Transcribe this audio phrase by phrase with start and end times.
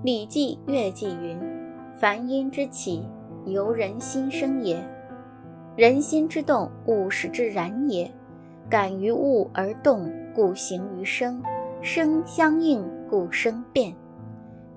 [0.02, 1.38] 《礼记·乐记》云
[1.94, 3.06] ：“凡音之起，
[3.44, 4.82] 由人心生也。
[5.76, 8.10] 人心之动，物使之然也。
[8.70, 11.42] 感于物而动，故形于声；
[11.82, 13.94] 声相应，故生变。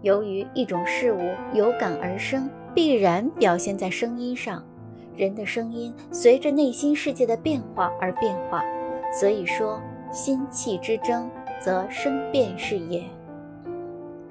[0.02, 1.22] 由于一种事物
[1.54, 4.62] 有感而生，必然表现在声音上。
[5.16, 8.62] 人的声音随着内心世界的变化而变化，
[9.18, 9.80] 所以说，
[10.12, 11.32] 心气之争，
[11.62, 13.02] 则生变是也。”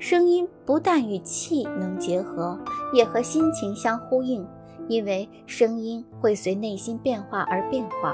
[0.03, 2.59] 声音不但与气能结合，
[2.93, 4.45] 也和心情相呼应，
[4.89, 8.13] 因为声音会随内心变化而变化，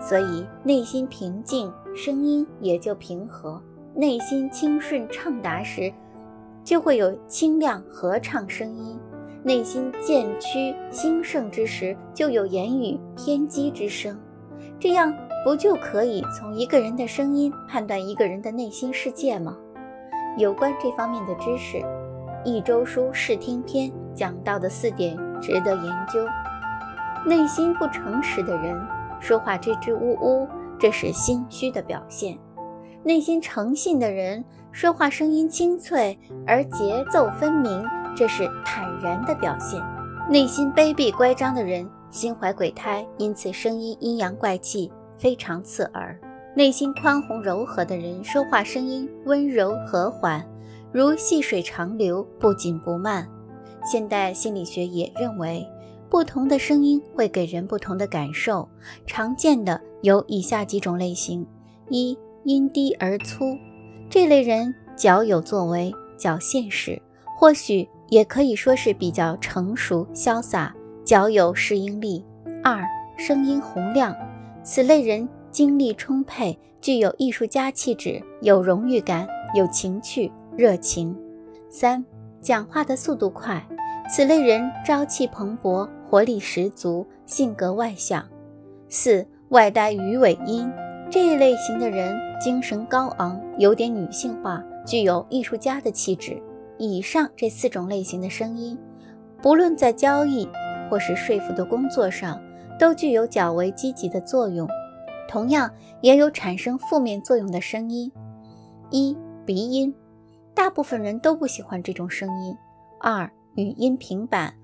[0.00, 3.60] 所以内心平静，声音也就平和；
[3.96, 5.92] 内心清顺畅达时，
[6.62, 8.96] 就会有清亮和畅声音；
[9.42, 14.16] 内心渐趋兴盛之时，就有言语偏激之声。
[14.78, 15.12] 这样
[15.44, 19.56] 不就可以从一个人的声音判断一个人的内心世界吗？
[20.36, 21.78] 有关这方面的知识，
[22.44, 26.26] 《一周书视听篇》讲到的四点值得研究。
[27.24, 28.76] 内心不诚实的人
[29.20, 32.36] 说话支支吾吾，这是心虚的表现；
[33.04, 37.84] 内心诚信的人说话声音清脆而节奏分明，
[38.16, 39.80] 这是坦然的表现；
[40.28, 46.18] 内心卑鄙乖张的人心怀鬼胎，因此声音阴阳怪气，非常刺耳。
[46.56, 50.40] 内心宽宏柔和的人，说话声音温柔和缓，
[50.92, 53.28] 如细水长流，不紧不慢。
[53.84, 55.66] 现代心理学也认为，
[56.08, 58.68] 不同的声音会给人不同的感受。
[59.04, 61.44] 常见的有以下几种类型：
[61.88, 63.56] 一、音低而粗，
[64.08, 67.02] 这类人较有作为，较现实，
[67.36, 70.72] 或许也可以说是比较成熟潇洒，
[71.04, 72.24] 较有适应力。
[72.62, 72.80] 二、
[73.18, 74.14] 声音洪亮，
[74.62, 75.28] 此类人。
[75.54, 79.24] 精力充沛，具有艺术家气质，有荣誉感，
[79.54, 81.16] 有情趣、热情。
[81.68, 82.04] 三、
[82.40, 83.64] 讲话的速度快，
[84.10, 88.28] 此类人朝气蓬勃，活力十足，性格外向。
[88.88, 90.68] 四、外带鱼尾音，
[91.08, 96.36] 这一类型的人精神高昂，有点女性化，具有艺术家的气质。
[96.78, 98.76] 以上这四种类型的声音，
[99.40, 100.48] 不论在交易
[100.90, 102.42] 或是说服的工作上，
[102.76, 104.68] 都具有较为积极的作用。
[105.28, 105.70] 同样
[106.00, 108.10] 也有产生负面作用的声音，
[108.90, 109.94] 一鼻音，
[110.54, 112.56] 大部分人都不喜欢这种声音。
[113.00, 114.54] 二语音平板，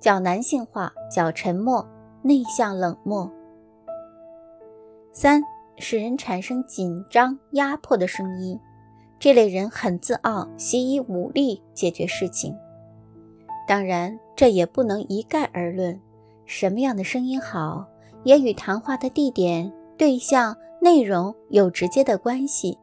[0.00, 1.86] 较男性化，较沉默、
[2.22, 3.30] 内向、冷漠。
[5.12, 5.42] 三
[5.78, 8.58] 使人产生紧张、压迫的声音，
[9.18, 12.56] 这类人很自傲，习以武力解决事情。
[13.66, 16.00] 当然，这也不能一概而论，
[16.46, 17.86] 什么样的声音好，
[18.24, 19.72] 也与谈话的地点。
[19.96, 22.76] 对象内容有直接的关系，